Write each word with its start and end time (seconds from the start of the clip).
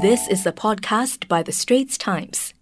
This 0.00 0.28
is 0.28 0.46
a 0.46 0.52
podcast 0.52 1.26
by 1.26 1.42
The 1.42 1.50
Straits 1.50 1.98
Times. 1.98 2.54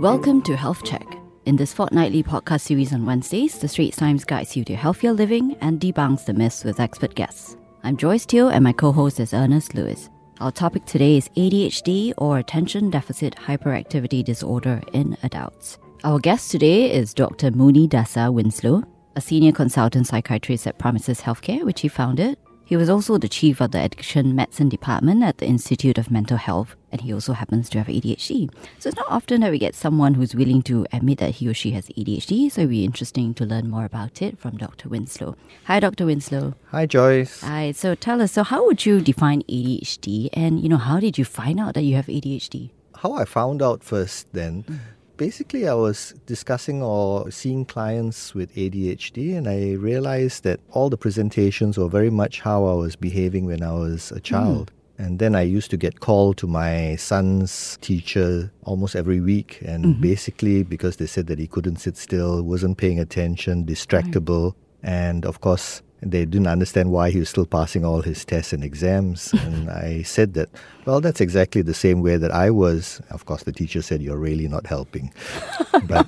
Welcome 0.00 0.40
to 0.44 0.56
Health 0.56 0.82
Check. 0.82 1.06
In 1.44 1.56
this 1.56 1.74
fortnightly 1.74 2.22
podcast 2.22 2.62
series 2.62 2.94
on 2.94 3.04
Wednesdays, 3.04 3.58
The 3.58 3.68
Straits 3.68 3.98
Times 3.98 4.24
guides 4.24 4.56
you 4.56 4.64
to 4.64 4.74
healthier 4.74 5.12
living 5.12 5.56
and 5.60 5.78
debunks 5.78 6.24
the 6.24 6.32
myths 6.32 6.64
with 6.64 6.80
expert 6.80 7.14
guests. 7.14 7.58
I'm 7.82 7.98
Joyce 7.98 8.24
Teo 8.24 8.48
and 8.48 8.64
my 8.64 8.72
co-host 8.72 9.20
is 9.20 9.34
Ernest 9.34 9.74
Luis. 9.74 10.08
Our 10.40 10.50
topic 10.50 10.86
today 10.86 11.18
is 11.18 11.28
ADHD 11.36 12.14
or 12.16 12.38
Attention 12.38 12.88
Deficit 12.88 13.36
Hyperactivity 13.36 14.24
Disorder 14.24 14.80
in 14.94 15.18
adults. 15.22 15.76
Our 16.02 16.18
guest 16.18 16.50
today 16.50 16.90
is 16.90 17.12
Dr. 17.12 17.50
Munidasa 17.50 18.32
Winslow, 18.32 18.84
a 19.16 19.20
senior 19.20 19.52
consultant 19.52 20.06
psychiatrist 20.06 20.66
at 20.66 20.78
Promises 20.78 21.20
Healthcare, 21.20 21.62
which 21.64 21.82
he 21.82 21.88
founded. 21.88 22.38
He 22.66 22.76
was 22.76 22.90
also 22.90 23.16
the 23.16 23.28
chief 23.28 23.60
of 23.60 23.70
the 23.70 23.80
Addiction 23.80 24.34
Medicine 24.34 24.68
Department 24.68 25.22
at 25.22 25.38
the 25.38 25.46
Institute 25.46 25.98
of 25.98 26.10
Mental 26.10 26.36
Health, 26.36 26.74
and 26.90 27.00
he 27.00 27.14
also 27.14 27.32
happens 27.32 27.68
to 27.68 27.78
have 27.78 27.86
ADHD. 27.86 28.52
So 28.80 28.88
it's 28.88 28.96
not 28.96 29.06
often 29.08 29.42
that 29.42 29.52
we 29.52 29.60
get 29.60 29.76
someone 29.76 30.14
who's 30.14 30.34
willing 30.34 30.62
to 30.62 30.84
admit 30.92 31.18
that 31.18 31.36
he 31.36 31.46
or 31.46 31.54
she 31.54 31.70
has 31.70 31.86
ADHD, 31.90 32.50
so 32.50 32.62
it'd 32.62 32.70
be 32.70 32.84
interesting 32.84 33.34
to 33.34 33.44
learn 33.46 33.70
more 33.70 33.84
about 33.84 34.20
it 34.20 34.36
from 34.36 34.56
Dr. 34.56 34.88
Winslow. 34.88 35.36
Hi, 35.66 35.78
Dr. 35.78 36.06
Winslow. 36.06 36.54
Hi, 36.72 36.86
Joyce. 36.86 37.40
Hi, 37.42 37.70
so 37.70 37.94
tell 37.94 38.20
us, 38.20 38.32
so 38.32 38.42
how 38.42 38.66
would 38.66 38.84
you 38.84 39.00
define 39.00 39.42
ADHD, 39.42 40.30
and 40.32 40.60
you 40.60 40.68
know, 40.68 40.76
how 40.76 40.98
did 40.98 41.18
you 41.18 41.24
find 41.24 41.60
out 41.60 41.74
that 41.74 41.82
you 41.82 41.94
have 41.94 42.06
ADHD? 42.06 42.70
How 42.96 43.12
I 43.12 43.26
found 43.26 43.62
out 43.62 43.84
first 43.84 44.32
then. 44.32 44.64
Mm. 44.64 44.78
Basically, 45.16 45.66
I 45.66 45.72
was 45.74 46.14
discussing 46.26 46.82
or 46.82 47.30
seeing 47.30 47.64
clients 47.64 48.34
with 48.34 48.54
ADHD, 48.54 49.34
and 49.34 49.48
I 49.48 49.72
realized 49.72 50.44
that 50.44 50.60
all 50.72 50.90
the 50.90 50.98
presentations 50.98 51.78
were 51.78 51.88
very 51.88 52.10
much 52.10 52.40
how 52.40 52.66
I 52.66 52.74
was 52.74 52.96
behaving 52.96 53.46
when 53.46 53.62
I 53.62 53.72
was 53.72 54.12
a 54.12 54.16
hmm. 54.16 54.20
child. 54.20 54.72
And 54.98 55.18
then 55.18 55.34
I 55.34 55.42
used 55.42 55.70
to 55.70 55.76
get 55.76 56.00
called 56.00 56.38
to 56.38 56.46
my 56.46 56.96
son's 56.96 57.78
teacher 57.82 58.50
almost 58.64 58.96
every 58.96 59.20
week. 59.20 59.58
And 59.62 59.84
mm-hmm. 59.84 60.00
basically, 60.00 60.62
because 60.62 60.96
they 60.96 61.06
said 61.06 61.26
that 61.26 61.38
he 61.38 61.46
couldn't 61.46 61.76
sit 61.76 61.98
still, 61.98 62.42
wasn't 62.42 62.78
paying 62.78 62.98
attention, 62.98 63.66
distractible. 63.66 64.54
And 64.82 65.26
of 65.26 65.42
course, 65.42 65.82
they 66.00 66.24
didn't 66.24 66.46
understand 66.46 66.92
why 66.92 67.10
he 67.10 67.18
was 67.18 67.28
still 67.28 67.46
passing 67.46 67.84
all 67.84 68.02
his 68.02 68.24
tests 68.24 68.52
and 68.52 68.62
exams. 68.62 69.32
and 69.44 69.70
I 69.70 70.02
said 70.02 70.34
that, 70.34 70.48
well, 70.84 71.00
that's 71.00 71.20
exactly 71.20 71.62
the 71.62 71.74
same 71.74 72.02
way 72.02 72.16
that 72.16 72.30
I 72.30 72.50
was. 72.50 73.00
Of 73.10 73.24
course, 73.26 73.44
the 73.44 73.52
teacher 73.52 73.82
said, 73.82 74.02
You're 74.02 74.18
really 74.18 74.48
not 74.48 74.66
helping. 74.66 75.12
but 75.86 76.06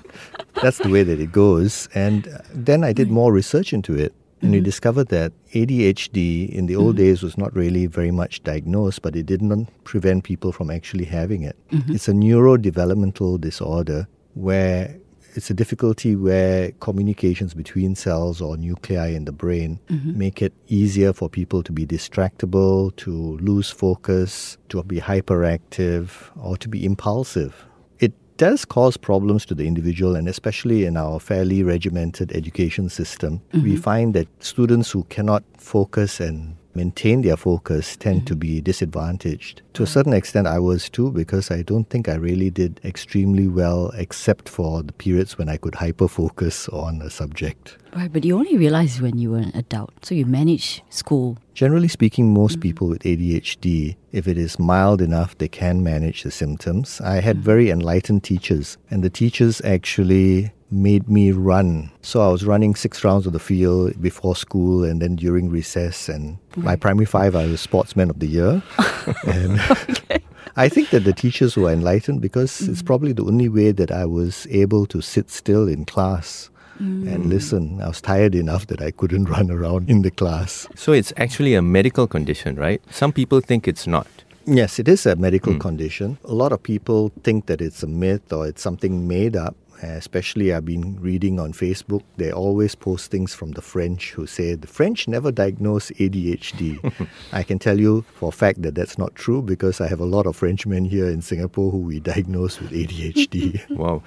that's 0.62 0.78
the 0.78 0.88
way 0.88 1.02
that 1.02 1.20
it 1.20 1.32
goes. 1.32 1.88
And 1.94 2.28
then 2.52 2.84
I 2.84 2.92
did 2.92 3.10
more 3.10 3.32
research 3.32 3.72
into 3.72 3.94
it. 3.94 4.14
And 4.40 4.52
we 4.52 4.58
mm-hmm. 4.58 4.66
discovered 4.66 5.08
that 5.08 5.32
ADHD 5.52 6.48
in 6.50 6.66
the 6.66 6.76
old 6.76 6.94
mm-hmm. 6.94 7.04
days 7.04 7.24
was 7.24 7.36
not 7.36 7.52
really 7.56 7.86
very 7.86 8.12
much 8.12 8.44
diagnosed, 8.44 9.02
but 9.02 9.16
it 9.16 9.26
didn't 9.26 9.66
prevent 9.82 10.22
people 10.22 10.52
from 10.52 10.70
actually 10.70 11.06
having 11.06 11.42
it. 11.42 11.56
Mm-hmm. 11.72 11.92
It's 11.92 12.06
a 12.06 12.12
neurodevelopmental 12.12 13.40
disorder 13.40 14.06
where 14.34 14.94
it's 15.34 15.50
a 15.50 15.54
difficulty 15.54 16.16
where 16.16 16.72
communications 16.80 17.54
between 17.54 17.94
cells 17.94 18.40
or 18.40 18.56
nuclei 18.56 19.08
in 19.08 19.24
the 19.24 19.32
brain 19.32 19.78
mm-hmm. 19.88 20.18
make 20.18 20.42
it 20.42 20.52
easier 20.68 21.12
for 21.12 21.28
people 21.28 21.62
to 21.62 21.72
be 21.72 21.86
distractible, 21.86 22.94
to 22.96 23.38
lose 23.38 23.70
focus, 23.70 24.58
to 24.68 24.82
be 24.82 25.00
hyperactive, 25.00 26.10
or 26.42 26.56
to 26.56 26.68
be 26.68 26.84
impulsive. 26.84 27.64
It 27.98 28.12
does 28.36 28.64
cause 28.64 28.96
problems 28.96 29.46
to 29.46 29.54
the 29.54 29.66
individual, 29.66 30.16
and 30.16 30.28
especially 30.28 30.84
in 30.84 30.96
our 30.96 31.20
fairly 31.20 31.62
regimented 31.62 32.32
education 32.32 32.88
system, 32.88 33.40
we 33.52 33.60
mm-hmm. 33.60 33.76
find 33.76 34.14
that 34.14 34.28
students 34.42 34.90
who 34.90 35.04
cannot 35.04 35.44
focus 35.56 36.20
and 36.20 36.57
maintain 36.74 37.22
their 37.22 37.36
focus 37.36 37.96
tend 37.96 38.26
to 38.26 38.34
mm-hmm. 38.34 38.40
be 38.40 38.60
disadvantaged. 38.60 39.62
To 39.74 39.82
a 39.82 39.86
mm-hmm. 39.86 39.92
certain 39.92 40.12
extent, 40.12 40.46
I 40.46 40.58
was 40.58 40.88
too, 40.88 41.10
because 41.10 41.50
I 41.50 41.62
don't 41.62 41.88
think 41.90 42.08
I 42.08 42.14
really 42.14 42.50
did 42.50 42.80
extremely 42.84 43.48
well, 43.48 43.90
except 43.94 44.48
for 44.48 44.82
the 44.82 44.92
periods 44.92 45.38
when 45.38 45.48
I 45.48 45.56
could 45.56 45.76
hyper 45.76 46.08
focus 46.08 46.68
on 46.68 47.02
a 47.02 47.10
subject. 47.10 47.78
Right, 47.96 48.12
but 48.12 48.24
you 48.24 48.36
only 48.36 48.56
realized 48.56 49.00
when 49.00 49.18
you 49.18 49.30
were 49.30 49.38
an 49.38 49.52
adult, 49.54 50.04
so 50.04 50.14
you 50.14 50.26
manage 50.26 50.82
school. 50.90 51.38
Generally 51.54 51.88
speaking, 51.88 52.32
most 52.32 52.54
mm-hmm. 52.54 52.60
people 52.60 52.88
with 52.88 53.02
ADHD, 53.02 53.96
if 54.12 54.28
it 54.28 54.38
is 54.38 54.58
mild 54.58 55.00
enough, 55.00 55.36
they 55.38 55.48
can 55.48 55.82
manage 55.82 56.22
the 56.22 56.30
symptoms. 56.30 57.00
I 57.00 57.20
had 57.20 57.42
very 57.42 57.70
enlightened 57.70 58.24
teachers, 58.24 58.78
and 58.90 59.02
the 59.02 59.10
teachers 59.10 59.60
actually 59.62 60.52
made 60.70 61.08
me 61.08 61.32
run. 61.32 61.90
So 62.02 62.20
I 62.20 62.28
was 62.28 62.44
running 62.44 62.74
six 62.74 63.04
rounds 63.04 63.26
of 63.26 63.32
the 63.32 63.38
field 63.38 64.00
before 64.00 64.36
school 64.36 64.84
and 64.84 65.00
then 65.00 65.16
during 65.16 65.48
recess. 65.48 66.08
And 66.08 66.38
my 66.56 66.76
primary 66.76 67.06
five, 67.06 67.34
I 67.34 67.46
was 67.46 67.60
Sportsman 67.60 68.10
of 68.10 68.18
the 68.18 68.26
Year. 68.26 68.62
and 69.26 69.60
I 70.56 70.68
think 70.68 70.90
that 70.90 71.04
the 71.04 71.12
teachers 71.12 71.56
were 71.56 71.70
enlightened 71.70 72.20
because 72.20 72.60
it's 72.60 72.78
mm-hmm. 72.78 72.86
probably 72.86 73.12
the 73.12 73.24
only 73.24 73.48
way 73.48 73.72
that 73.72 73.90
I 73.90 74.04
was 74.04 74.46
able 74.50 74.86
to 74.86 75.00
sit 75.00 75.30
still 75.30 75.68
in 75.68 75.84
class. 75.84 76.50
And 76.78 77.24
mm. 77.24 77.28
listen, 77.28 77.80
I 77.82 77.88
was 77.88 78.00
tired 78.00 78.36
enough 78.36 78.68
that 78.68 78.80
I 78.80 78.92
couldn't 78.92 79.24
run 79.36 79.50
around 79.50 79.90
in 79.90 80.02
the 80.02 80.12
class. 80.12 80.68
So 80.76 80.92
it's 80.92 81.12
actually 81.16 81.54
a 81.54 81.62
medical 81.62 82.06
condition, 82.06 82.54
right? 82.54 82.80
Some 82.90 83.12
people 83.12 83.40
think 83.40 83.66
it's 83.66 83.86
not. 83.86 84.06
Yes, 84.46 84.78
it 84.78 84.88
is 84.88 85.04
a 85.04 85.16
medical 85.16 85.52
hmm. 85.54 85.58
condition. 85.58 86.18
A 86.24 86.32
lot 86.32 86.52
of 86.52 86.62
people 86.62 87.12
think 87.22 87.46
that 87.46 87.60
it's 87.60 87.82
a 87.82 87.86
myth 87.86 88.32
or 88.32 88.46
it's 88.46 88.62
something 88.62 89.06
made 89.06 89.36
up. 89.36 89.56
Especially, 89.82 90.52
I've 90.52 90.64
been 90.64 91.00
reading 91.00 91.38
on 91.38 91.52
Facebook, 91.52 92.02
they 92.16 92.32
always 92.32 92.74
post 92.74 93.10
things 93.10 93.34
from 93.34 93.52
the 93.52 93.62
French 93.62 94.12
who 94.12 94.26
say 94.26 94.54
the 94.54 94.66
French 94.66 95.06
never 95.06 95.30
diagnose 95.30 95.90
ADHD. 95.92 97.08
I 97.32 97.42
can 97.42 97.58
tell 97.58 97.78
you 97.78 98.04
for 98.14 98.30
a 98.30 98.32
fact 98.32 98.62
that 98.62 98.74
that's 98.74 98.98
not 98.98 99.14
true 99.14 99.42
because 99.42 99.80
I 99.80 99.88
have 99.88 100.00
a 100.00 100.04
lot 100.04 100.26
of 100.26 100.36
Frenchmen 100.36 100.84
here 100.84 101.08
in 101.08 101.22
Singapore 101.22 101.70
who 101.70 101.78
we 101.78 102.00
diagnose 102.12 102.60
with 102.60 102.70
ADHD. 102.72 103.64
Wow. 103.78 104.02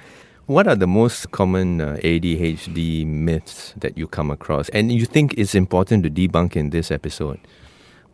What 0.48 0.68
are 0.68 0.76
the 0.76 0.88
most 0.88 1.32
common 1.32 1.80
uh, 1.80 1.98
ADHD 2.04 3.06
myths 3.06 3.74
that 3.78 3.98
you 3.98 4.08
come 4.08 4.30
across 4.30 4.68
and 4.70 4.92
you 4.92 5.06
think 5.06 5.34
is 5.36 5.56
important 5.56 6.04
to 6.04 6.10
debunk 6.10 6.58
in 6.58 6.72
this 6.72 6.92
episode? 6.92 7.40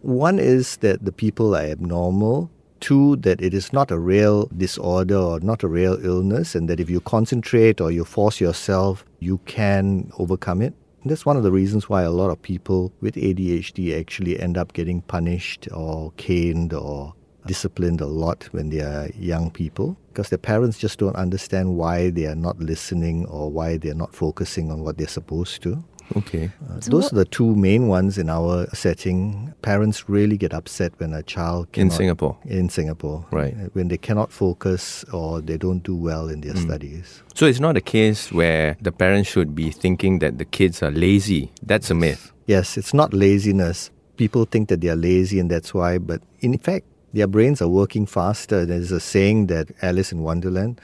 One 0.02 0.38
is 0.38 0.78
that 0.78 1.04
the 1.04 1.12
people 1.12 1.56
are 1.56 1.64
abnormal. 1.64 2.52
Two, 2.80 3.16
that 3.18 3.42
it 3.42 3.54
is 3.54 3.74
not 3.74 3.92
a 3.92 4.00
real 4.00 4.46
disorder 4.56 5.18
or 5.18 5.40
not 5.40 5.64
a 5.64 5.68
real 5.68 5.98
illness, 6.06 6.56
and 6.56 6.70
that 6.70 6.80
if 6.80 6.90
you 6.90 7.00
concentrate 7.02 7.82
or 7.82 7.92
you 7.92 8.06
force 8.06 8.40
yourself, 8.40 9.06
you 9.20 9.40
can 9.46 10.12
overcome 10.20 10.62
it. 10.62 10.74
And 11.02 11.12
that's 11.12 11.26
one 11.26 11.38
of 11.38 11.44
the 11.44 11.52
reasons 11.52 11.90
why 11.90 12.04
a 12.04 12.12
lot 12.12 12.30
of 12.30 12.42
people 12.42 12.92
with 13.02 13.16
ADHD 13.16 13.98
actually 14.00 14.40
end 14.40 14.58
up 14.58 14.74
getting 14.74 15.02
punished 15.02 15.68
or 15.74 16.12
caned 16.18 16.74
or 16.74 17.14
disciplined 17.46 18.02
a 18.02 18.06
lot 18.06 18.44
when 18.52 18.70
they 18.70 18.82
are 18.82 19.10
young 19.18 19.50
people 19.50 19.98
because 20.10 20.30
their 20.30 20.38
parents 20.38 20.78
just 20.78 21.00
don't 21.00 21.16
understand 21.16 21.76
why 21.76 22.10
they 22.10 22.26
are 22.26 22.36
not 22.36 22.60
listening 22.60 23.26
or 23.28 23.50
why 23.50 23.78
they're 23.78 23.94
not 23.94 24.14
focusing 24.14 24.70
on 24.70 24.82
what 24.82 24.98
they're 24.98 25.08
supposed 25.08 25.62
to. 25.64 25.84
Okay. 26.16 26.50
Uh, 26.70 26.80
those 26.86 27.12
are 27.12 27.16
the 27.16 27.26
two 27.26 27.56
main 27.56 27.88
ones 27.88 28.18
in 28.18 28.30
our 28.30 28.68
setting. 28.74 29.54
Parents 29.62 30.08
really 30.08 30.38
get 30.38 30.54
upset 30.54 30.94
when 30.98 31.14
a 31.14 31.22
child 31.24 31.68
In 31.74 31.90
Singapore. 31.92 32.38
in 32.46 32.70
Singapore, 32.70 33.26
Right. 33.32 33.54
uh, 33.54 33.70
when 33.74 33.90
they 33.90 33.98
cannot 33.98 34.32
focus 34.32 35.04
or 35.12 35.42
they 35.42 35.58
don't 35.58 35.84
do 35.84 35.96
well 35.96 36.30
in 36.30 36.42
their 36.42 36.56
studies. 36.56 37.22
So 37.36 37.46
it's 37.46 37.60
not 37.60 37.76
a 37.78 37.82
case 37.82 38.32
where 38.32 38.78
the 38.82 38.92
parents 38.92 39.30
should 39.30 39.54
be 39.54 39.70
thinking 39.72 40.20
that 40.20 40.38
the 40.38 40.46
kids 40.46 40.82
are 40.82 40.92
lazy. 40.92 41.52
That's 41.62 41.92
a 41.92 41.96
myth. 41.96 42.32
Yes, 42.46 42.78
it's 42.78 42.94
not 42.94 43.14
laziness. 43.14 43.92
People 44.16 44.46
think 44.46 44.70
that 44.70 44.82
they 44.82 44.88
are 44.90 44.96
lazy 44.96 45.40
and 45.40 45.52
that's 45.52 45.74
why, 45.74 45.98
but 45.98 46.22
in 46.40 46.58
fact, 46.58 46.86
their 47.14 47.28
brains 47.28 47.62
are 47.62 47.68
working 47.70 48.06
faster. 48.06 48.66
There's 48.66 48.92
a 48.92 49.00
saying 49.00 49.48
that 49.48 49.72
Alice 49.82 50.12
in 50.12 50.22
Wonderland, 50.24 50.80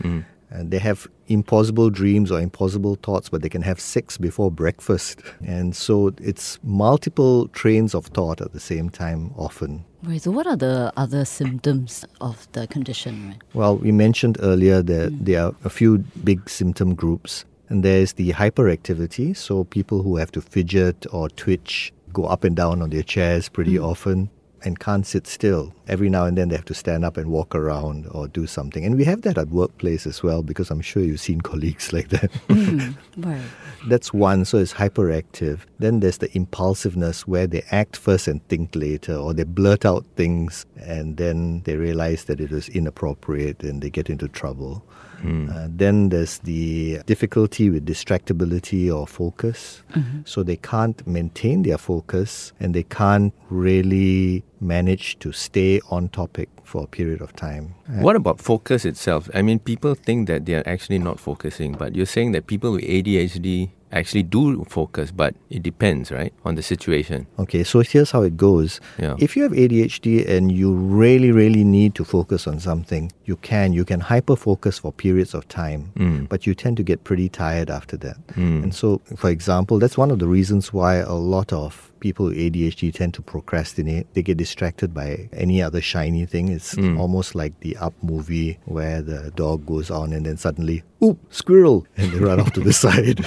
and 0.53 0.69
they 0.69 0.77
have 0.77 1.07
impossible 1.27 1.89
dreams 1.89 2.31
or 2.31 2.39
impossible 2.39 2.95
thoughts, 3.01 3.27
but 3.27 3.41
they 3.41 3.49
can 3.49 3.63
have 3.63 3.79
six 3.79 4.17
before 4.17 4.51
breakfast. 4.51 5.21
And 5.45 5.75
so 5.75 6.13
it's 6.21 6.59
multiple 6.63 7.47
trains 7.49 7.93
of 7.95 8.05
thought 8.05 8.39
at 8.39 8.53
the 8.53 8.59
same 8.59 8.89
time, 8.89 9.33
often. 9.35 9.83
Right, 10.03 10.21
so 10.21 10.31
what 10.31 10.47
are 10.47 10.55
the 10.55 10.93
other 10.95 11.25
symptoms 11.25 12.05
of 12.21 12.47
the 12.51 12.67
condition? 12.67 13.29
Right? 13.29 13.41
Well, 13.53 13.77
we 13.77 13.91
mentioned 13.91 14.37
earlier 14.41 14.81
that 14.83 15.09
hmm. 15.09 15.23
there 15.23 15.45
are 15.45 15.55
a 15.63 15.69
few 15.69 15.99
big 16.23 16.49
symptom 16.49 16.93
groups, 16.93 17.45
and 17.69 17.83
there's 17.83 18.13
the 18.13 18.31
hyperactivity, 18.31 19.35
so 19.35 19.63
people 19.63 20.03
who 20.03 20.17
have 20.17 20.31
to 20.33 20.41
fidget 20.41 21.05
or 21.11 21.29
twitch, 21.29 21.91
go 22.13 22.25
up 22.25 22.43
and 22.43 22.55
down 22.55 22.81
on 22.81 22.91
their 22.91 23.03
chairs 23.03 23.49
pretty 23.49 23.77
hmm. 23.77 23.85
often, 23.85 24.29
and 24.63 24.79
can't 24.79 25.05
sit 25.05 25.27
still. 25.27 25.73
every 25.87 26.09
now 26.09 26.25
and 26.25 26.37
then 26.37 26.49
they 26.49 26.55
have 26.55 26.65
to 26.65 26.73
stand 26.73 27.03
up 27.03 27.17
and 27.17 27.29
walk 27.29 27.53
around 27.53 28.07
or 28.11 28.27
do 28.27 28.47
something. 28.47 28.85
And 28.85 28.95
we 28.95 29.03
have 29.03 29.21
that 29.23 29.37
at 29.37 29.49
workplace 29.49 30.07
as 30.07 30.23
well 30.23 30.41
because 30.41 30.71
I'm 30.71 30.81
sure 30.81 31.03
you've 31.03 31.19
seen 31.19 31.41
colleagues 31.51 31.91
like 31.91 32.09
that. 32.09 32.31
Mm, 32.47 32.95
right. 33.17 33.41
That's 33.87 34.13
one, 34.13 34.45
so 34.45 34.57
it's 34.59 34.73
hyperactive. 34.73 35.59
Then 35.79 35.99
there's 35.99 36.19
the 36.19 36.35
impulsiveness 36.37 37.27
where 37.27 37.47
they 37.47 37.63
act 37.71 37.97
first 37.97 38.29
and 38.29 38.45
think 38.47 38.75
later, 38.75 39.15
or 39.15 39.33
they 39.33 39.43
blurt 39.43 39.85
out 39.85 40.05
things 40.15 40.65
and 40.77 41.17
then 41.17 41.63
they 41.63 41.75
realize 41.75 42.23
that 42.25 42.39
it 42.39 42.51
is 42.53 42.69
inappropriate 42.69 43.61
and 43.61 43.81
they 43.81 43.89
get 43.89 44.09
into 44.09 44.29
trouble. 44.29 44.85
Uh, 45.23 45.67
then 45.69 46.09
there's 46.09 46.39
the 46.39 46.99
difficulty 47.05 47.69
with 47.69 47.85
distractibility 47.85 48.93
or 48.93 49.07
focus. 49.07 49.83
So 50.25 50.43
they 50.43 50.57
can't 50.57 51.05
maintain 51.07 51.63
their 51.63 51.77
focus 51.77 52.53
and 52.59 52.73
they 52.73 52.83
can't 52.83 53.33
really 53.49 54.43
manage 54.59 55.19
to 55.19 55.31
stay 55.31 55.81
on 55.89 56.09
topic 56.09 56.49
for 56.63 56.83
a 56.83 56.87
period 56.87 57.21
of 57.21 57.33
time. 57.35 57.75
What 57.87 58.15
about 58.15 58.39
focus 58.41 58.85
itself? 58.85 59.29
I 59.33 59.41
mean, 59.41 59.59
people 59.59 59.95
think 59.95 60.27
that 60.27 60.45
they 60.45 60.55
are 60.55 60.63
actually 60.65 60.99
not 60.99 61.19
focusing, 61.19 61.73
but 61.73 61.95
you're 61.95 62.05
saying 62.05 62.31
that 62.33 62.47
people 62.47 62.71
with 62.71 62.83
ADHD 62.83 63.69
actually 63.93 64.23
do 64.23 64.65
focus, 64.65 65.11
but 65.11 65.35
it 65.49 65.63
depends, 65.63 66.11
right, 66.11 66.33
on 66.43 66.55
the 66.55 66.63
situation. 66.63 67.27
Okay, 67.39 67.63
so 67.63 67.79
here's 67.81 68.11
how 68.11 68.23
it 68.23 68.35
goes. 68.35 68.81
Yeah. 68.99 69.15
If 69.19 69.37
you 69.37 69.43
have 69.43 69.53
ADHD 69.53 70.27
and 70.27 70.51
you 70.51 70.73
really, 70.73 71.31
really 71.31 71.63
need 71.63 71.95
to 71.95 72.03
focus 72.03 72.47
on 72.47 72.59
something, 72.59 73.11
you 73.25 73.37
can. 73.37 73.71
You 73.73 73.85
can 73.85 73.99
hyper 74.01 74.35
focus 74.35 74.79
for 74.79 74.91
periods 74.91 75.33
of 75.33 75.47
time, 75.47 75.91
Mm. 75.95 76.27
but 76.27 76.45
you 76.45 76.53
tend 76.55 76.77
to 76.77 76.83
get 76.83 77.03
pretty 77.03 77.29
tired 77.29 77.69
after 77.69 77.95
that. 77.97 78.17
And 78.35 78.73
so, 78.73 78.99
for 79.15 79.29
example, 79.29 79.79
that's 79.79 79.97
one 79.97 80.11
of 80.11 80.19
the 80.19 80.27
reasons 80.27 80.73
why 80.73 80.95
a 80.97 81.13
lot 81.13 81.53
of 81.53 81.91
people 81.99 82.25
with 82.25 82.37
ADHD 82.37 82.91
tend 82.93 83.13
to 83.13 83.21
procrastinate. 83.21 84.13
They 84.13 84.21
get 84.23 84.37
distracted 84.37 84.93
by 84.93 85.29
any 85.31 85.61
other 85.61 85.79
shiny 85.81 86.25
thing. 86.25 86.49
It's 86.49 86.77
almost 86.77 87.33
like 87.35 87.57
the 87.61 87.77
Up 87.77 87.93
movie 88.01 88.57
where 88.65 89.01
the 89.01 89.31
dog 89.35 89.65
goes 89.65 89.89
on 89.89 90.11
and 90.11 90.25
then 90.25 90.35
suddenly, 90.37 90.83
oop, 91.01 91.17
squirrel, 91.29 91.85
and 91.95 92.11
they 92.11 92.19
run 92.19 92.39
off 92.41 92.51
to 92.53 92.59
the 92.59 92.73
side. 92.85 93.23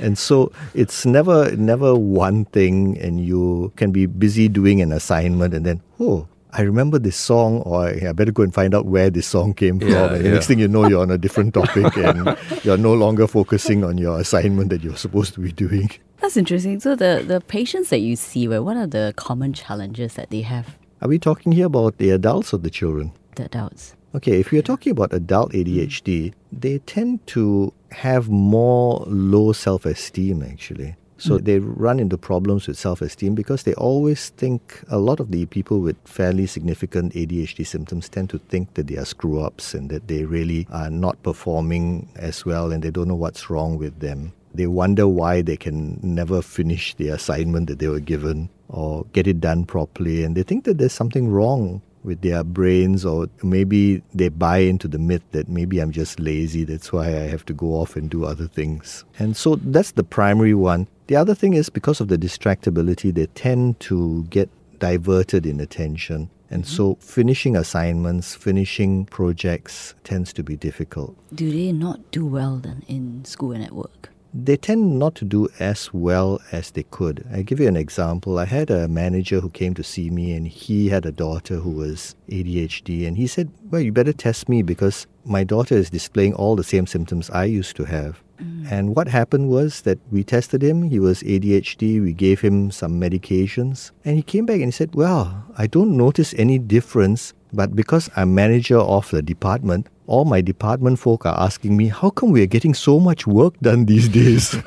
And 0.00 0.16
so 0.18 0.52
it's 0.74 1.04
never 1.04 1.54
never 1.56 1.94
one 1.94 2.44
thing 2.46 2.98
and 2.98 3.20
you 3.24 3.72
can 3.76 3.92
be 3.92 4.06
busy 4.06 4.48
doing 4.48 4.80
an 4.80 4.92
assignment 4.92 5.54
and 5.54 5.64
then, 5.66 5.82
oh, 6.00 6.28
I 6.52 6.62
remember 6.62 6.98
this 6.98 7.16
song 7.16 7.60
or 7.62 7.88
I 7.88 8.12
better 8.12 8.32
go 8.32 8.42
and 8.42 8.54
find 8.54 8.74
out 8.74 8.86
where 8.86 9.10
this 9.10 9.26
song 9.26 9.52
came 9.52 9.78
from. 9.78 9.88
Yeah, 9.90 10.06
and 10.06 10.24
the 10.24 10.28
yeah. 10.28 10.34
next 10.34 10.46
thing 10.46 10.58
you 10.58 10.68
know 10.68 10.88
you're 10.88 11.02
on 11.02 11.10
a 11.10 11.18
different 11.18 11.52
topic 11.52 11.94
and 11.96 12.38
you're 12.64 12.78
no 12.78 12.94
longer 12.94 13.26
focusing 13.26 13.84
on 13.84 13.98
your 13.98 14.18
assignment 14.18 14.70
that 14.70 14.82
you're 14.82 14.96
supposed 14.96 15.34
to 15.34 15.40
be 15.40 15.52
doing. 15.52 15.90
That's 16.20 16.36
interesting. 16.36 16.80
So 16.80 16.96
the, 16.96 17.22
the 17.26 17.40
patients 17.40 17.90
that 17.90 17.98
you 18.00 18.16
see, 18.16 18.48
right, 18.48 18.58
what 18.60 18.76
are 18.76 18.86
the 18.86 19.12
common 19.16 19.52
challenges 19.52 20.14
that 20.14 20.30
they 20.30 20.40
have, 20.40 20.76
Are 21.00 21.08
we 21.08 21.18
talking 21.18 21.52
here 21.52 21.66
about 21.66 21.98
the 21.98 22.10
adults 22.10 22.52
or 22.52 22.58
the 22.58 22.70
children? 22.70 23.12
the 23.36 23.44
adults? 23.44 23.94
Okay, 24.14 24.40
if 24.40 24.50
we 24.50 24.58
are 24.58 24.62
talking 24.62 24.92
about 24.92 25.12
adult 25.12 25.52
ADHD, 25.52 26.32
they 26.50 26.78
tend 26.78 27.26
to 27.28 27.74
have 27.90 28.30
more 28.30 29.04
low 29.06 29.52
self 29.52 29.84
esteem 29.84 30.42
actually. 30.42 30.96
So 31.18 31.36
hmm. 31.36 31.44
they 31.44 31.58
run 31.58 32.00
into 32.00 32.16
problems 32.16 32.66
with 32.66 32.78
self 32.78 33.02
esteem 33.02 33.34
because 33.34 33.64
they 33.64 33.74
always 33.74 34.30
think 34.30 34.82
a 34.88 34.98
lot 34.98 35.20
of 35.20 35.30
the 35.30 35.44
people 35.46 35.80
with 35.80 35.96
fairly 36.06 36.46
significant 36.46 37.12
ADHD 37.12 37.66
symptoms 37.66 38.08
tend 38.08 38.30
to 38.30 38.38
think 38.38 38.74
that 38.74 38.86
they 38.86 38.96
are 38.96 39.04
screw 39.04 39.40
ups 39.40 39.74
and 39.74 39.90
that 39.90 40.08
they 40.08 40.24
really 40.24 40.66
are 40.70 40.90
not 40.90 41.22
performing 41.22 42.08
as 42.16 42.46
well 42.46 42.72
and 42.72 42.82
they 42.82 42.90
don't 42.90 43.08
know 43.08 43.14
what's 43.14 43.50
wrong 43.50 43.76
with 43.76 44.00
them. 44.00 44.32
They 44.54 44.66
wonder 44.66 45.06
why 45.06 45.42
they 45.42 45.56
can 45.58 46.00
never 46.02 46.40
finish 46.40 46.94
the 46.94 47.08
assignment 47.08 47.66
that 47.66 47.78
they 47.78 47.88
were 47.88 48.00
given 48.00 48.48
or 48.68 49.04
get 49.12 49.26
it 49.26 49.40
done 49.40 49.66
properly 49.66 50.24
and 50.24 50.34
they 50.34 50.42
think 50.42 50.64
that 50.64 50.78
there's 50.78 50.94
something 50.94 51.28
wrong 51.28 51.82
with 52.08 52.22
their 52.22 52.42
brains, 52.42 53.04
or 53.04 53.28
maybe 53.44 54.02
they 54.12 54.30
buy 54.30 54.58
into 54.58 54.88
the 54.88 54.98
myth 54.98 55.22
that 55.30 55.48
maybe 55.48 55.78
I'm 55.78 55.92
just 55.92 56.18
lazy, 56.18 56.64
that's 56.64 56.92
why 56.92 57.06
I 57.06 57.28
have 57.28 57.44
to 57.44 57.52
go 57.52 57.74
off 57.74 57.94
and 57.94 58.10
do 58.10 58.24
other 58.24 58.48
things. 58.48 59.04
And 59.20 59.36
so 59.36 59.56
that's 59.56 59.92
the 59.92 60.02
primary 60.02 60.54
one. 60.54 60.88
The 61.06 61.16
other 61.16 61.34
thing 61.34 61.54
is 61.54 61.70
because 61.70 62.00
of 62.00 62.08
the 62.08 62.18
distractibility, 62.18 63.14
they 63.14 63.26
tend 63.26 63.78
to 63.80 64.24
get 64.24 64.50
diverted 64.80 65.46
in 65.46 65.60
attention. 65.60 66.30
And 66.50 66.64
mm-hmm. 66.64 66.76
so 66.76 66.94
finishing 67.00 67.56
assignments, 67.56 68.34
finishing 68.34 69.04
projects 69.06 69.94
tends 70.02 70.32
to 70.32 70.42
be 70.42 70.56
difficult. 70.56 71.14
Do 71.34 71.50
they 71.50 71.72
not 71.72 72.10
do 72.10 72.26
well 72.26 72.56
then 72.56 72.82
in 72.88 73.24
school 73.24 73.52
and 73.52 73.62
at 73.62 73.72
work? 73.72 74.10
They 74.32 74.56
tend 74.56 74.98
not 74.98 75.14
to 75.16 75.24
do 75.24 75.48
as 75.58 75.92
well 75.92 76.40
as 76.52 76.70
they 76.70 76.84
could. 76.84 77.26
I 77.32 77.42
give 77.42 77.60
you 77.60 77.68
an 77.68 77.76
example. 77.76 78.38
I 78.38 78.44
had 78.44 78.70
a 78.70 78.88
manager 78.88 79.40
who 79.40 79.50
came 79.50 79.74
to 79.74 79.82
see 79.82 80.10
me 80.10 80.32
and 80.34 80.46
he 80.46 80.88
had 80.88 81.06
a 81.06 81.12
daughter 81.12 81.56
who 81.56 81.70
was 81.70 82.14
ADHD 82.28 83.06
and 83.06 83.16
he 83.16 83.26
said, 83.26 83.50
"Well, 83.70 83.80
you 83.80 83.92
better 83.92 84.12
test 84.12 84.48
me 84.48 84.62
because 84.62 85.06
my 85.24 85.44
daughter 85.44 85.76
is 85.76 85.90
displaying 85.90 86.34
all 86.34 86.56
the 86.56 86.64
same 86.64 86.86
symptoms 86.86 87.30
I 87.30 87.44
used 87.44 87.76
to 87.76 87.84
have." 87.84 88.22
Mm. 88.42 88.70
And 88.70 88.96
what 88.96 89.08
happened 89.08 89.48
was 89.48 89.82
that 89.82 89.98
we 90.10 90.22
tested 90.22 90.62
him. 90.62 90.82
He 90.82 90.98
was 90.98 91.22
ADHD. 91.22 92.00
We 92.00 92.12
gave 92.12 92.40
him 92.40 92.70
some 92.70 93.00
medications. 93.00 93.90
And 94.04 94.16
he 94.16 94.22
came 94.22 94.46
back 94.46 94.56
and 94.56 94.66
he 94.66 94.70
said, 94.70 94.94
Well, 94.94 95.44
I 95.56 95.66
don't 95.66 95.96
notice 95.96 96.34
any 96.36 96.58
difference. 96.58 97.34
But 97.52 97.74
because 97.74 98.10
I'm 98.16 98.34
manager 98.34 98.78
of 98.78 99.10
the 99.10 99.22
department, 99.22 99.86
all 100.06 100.24
my 100.24 100.40
department 100.40 100.98
folk 100.98 101.26
are 101.26 101.38
asking 101.38 101.76
me, 101.76 101.88
How 101.88 102.10
come 102.10 102.30
we 102.30 102.42
are 102.42 102.46
getting 102.46 102.74
so 102.74 103.00
much 103.00 103.26
work 103.26 103.58
done 103.60 103.86
these 103.86 104.08
days? 104.08 104.56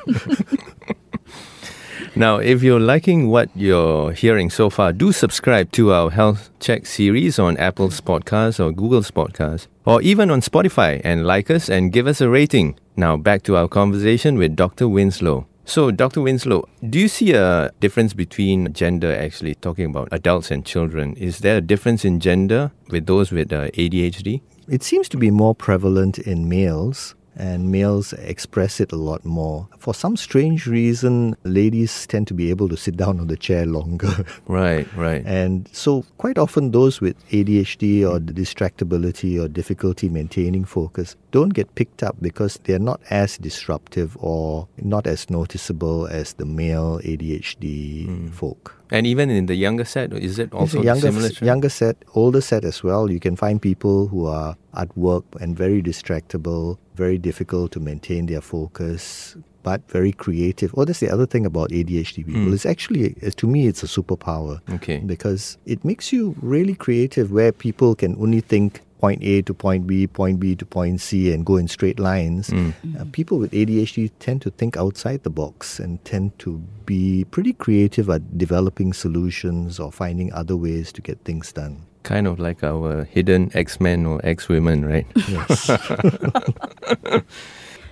Now, 2.14 2.36
if 2.36 2.62
you're 2.62 2.78
liking 2.78 3.28
what 3.28 3.48
you're 3.54 4.12
hearing 4.12 4.50
so 4.50 4.68
far, 4.68 4.92
do 4.92 5.12
subscribe 5.12 5.72
to 5.72 5.92
our 5.94 6.10
Health 6.10 6.50
Check 6.60 6.84
series 6.84 7.38
on 7.38 7.56
Apple's 7.56 8.02
podcast 8.02 8.60
or 8.60 8.70
Google's 8.70 9.10
podcast, 9.10 9.66
or 9.86 10.02
even 10.02 10.30
on 10.30 10.42
Spotify 10.42 11.00
and 11.04 11.26
like 11.26 11.50
us 11.50 11.70
and 11.70 11.90
give 11.90 12.06
us 12.06 12.20
a 12.20 12.28
rating. 12.28 12.78
Now, 12.96 13.16
back 13.16 13.44
to 13.44 13.56
our 13.56 13.66
conversation 13.66 14.36
with 14.36 14.56
Dr. 14.56 14.88
Winslow. 14.88 15.46
So, 15.64 15.90
Dr. 15.90 16.20
Winslow, 16.20 16.68
do 16.90 16.98
you 16.98 17.08
see 17.08 17.32
a 17.32 17.70
difference 17.80 18.14
between 18.14 18.72
gender 18.72 19.14
actually, 19.14 19.54
talking 19.54 19.86
about 19.86 20.08
adults 20.10 20.50
and 20.50 20.66
children? 20.66 21.14
Is 21.14 21.38
there 21.38 21.58
a 21.58 21.60
difference 21.60 22.04
in 22.04 22.18
gender 22.18 22.72
with 22.90 23.06
those 23.06 23.30
with 23.30 23.52
uh, 23.52 23.70
ADHD? 23.70 24.40
It 24.68 24.82
seems 24.82 25.08
to 25.10 25.16
be 25.16 25.30
more 25.30 25.54
prevalent 25.54 26.18
in 26.18 26.48
males, 26.48 27.14
and 27.36 27.70
males 27.70 28.12
express 28.14 28.80
it 28.80 28.92
a 28.92 28.96
lot 28.96 29.24
more. 29.24 29.68
For 29.78 29.94
some 29.94 30.16
strange 30.16 30.66
reason, 30.66 31.36
ladies 31.44 32.06
tend 32.06 32.26
to 32.28 32.34
be 32.34 32.50
able 32.50 32.68
to 32.68 32.76
sit 32.76 32.96
down 32.96 33.20
on 33.20 33.28
the 33.28 33.36
chair 33.36 33.66
longer. 33.66 34.12
Right, 34.46 34.86
right. 34.96 35.22
and 35.24 35.68
so, 35.72 36.04
quite 36.18 36.36
often, 36.36 36.72
those 36.72 37.00
with 37.00 37.16
ADHD 37.30 38.08
or 38.08 38.18
the 38.18 38.32
distractibility 38.32 39.42
or 39.42 39.48
difficulty 39.48 40.08
maintaining 40.08 40.64
focus 40.64 41.16
don't 41.30 41.50
get 41.50 41.74
picked 41.74 42.02
up 42.02 42.16
because 42.20 42.58
they're 42.64 42.78
not 42.78 43.00
as 43.10 43.38
disruptive 43.38 44.16
or 44.20 44.68
not 44.76 45.06
as 45.06 45.30
noticeable 45.30 46.06
as 46.06 46.34
the 46.34 46.44
male 46.44 47.00
ADHD 47.00 48.06
hmm. 48.06 48.28
folk. 48.28 48.81
And 48.92 49.06
even 49.06 49.30
in 49.30 49.46
the 49.46 49.54
younger 49.54 49.86
set, 49.86 50.12
is 50.12 50.38
it 50.38 50.52
also 50.52 50.82
younger, 50.82 51.08
similar? 51.10 51.28
trend? 51.30 51.46
younger 51.46 51.68
set, 51.70 51.96
older 52.14 52.42
set 52.42 52.62
as 52.64 52.82
well. 52.84 53.10
You 53.10 53.20
can 53.20 53.36
find 53.36 53.60
people 53.60 54.08
who 54.08 54.26
are 54.26 54.54
at 54.76 54.94
work 54.96 55.24
and 55.40 55.56
very 55.56 55.82
distractible, 55.82 56.76
very 56.94 57.16
difficult 57.18 57.72
to 57.72 57.80
maintain 57.80 58.26
their 58.26 58.42
focus, 58.42 59.36
but 59.62 59.80
very 59.90 60.12
creative. 60.12 60.74
Oh, 60.76 60.84
that's 60.84 61.00
the 61.00 61.08
other 61.08 61.24
thing 61.26 61.46
about 61.46 61.70
ADHD 61.70 62.26
people. 62.26 62.42
Hmm. 62.42 62.52
It's 62.52 62.66
actually, 62.66 63.14
to 63.14 63.46
me, 63.46 63.66
it's 63.66 63.82
a 63.82 63.86
superpower 63.86 64.60
Okay. 64.74 64.98
because 64.98 65.56
it 65.64 65.84
makes 65.84 66.12
you 66.12 66.34
really 66.42 66.74
creative 66.74 67.32
where 67.32 67.52
people 67.52 67.94
can 67.94 68.14
only 68.20 68.40
think 68.40 68.82
point 69.02 69.20
A 69.24 69.42
to 69.42 69.52
point 69.52 69.84
B, 69.84 70.06
point 70.06 70.38
B 70.38 70.54
to 70.54 70.64
point 70.64 71.00
C, 71.00 71.32
and 71.34 71.44
go 71.44 71.56
in 71.56 71.66
straight 71.66 71.98
lines. 71.98 72.52
Uh, 72.52 73.04
people 73.10 73.36
with 73.36 73.50
ADHD 73.50 74.12
tend 74.20 74.42
to 74.42 74.50
think 74.50 74.76
outside 74.76 75.24
the 75.24 75.30
box 75.30 75.80
and 75.80 75.98
tend 76.04 76.38
to 76.38 76.58
be 76.86 77.24
pretty 77.24 77.52
creative 77.52 78.08
at 78.08 78.38
developing 78.38 78.92
solutions 78.92 79.80
or 79.80 79.90
finding 79.90 80.32
other 80.32 80.56
ways 80.56 80.92
to 80.92 81.02
get 81.02 81.18
things 81.24 81.52
done. 81.52 81.82
Kind 82.04 82.28
of 82.28 82.38
like 82.38 82.62
our 82.62 83.02
hidden 83.02 83.50
X 83.54 83.80
Men 83.80 84.06
or 84.06 84.20
X 84.22 84.48
women, 84.48 84.84
right? 84.84 85.06
Yes. 85.26 85.68